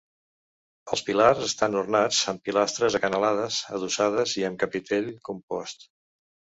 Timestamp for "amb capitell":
4.53-5.17